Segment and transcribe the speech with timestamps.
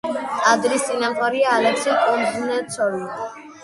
[0.45, 3.09] ტაძრის წინამძღვარია ალექსი კუზნეცოვი.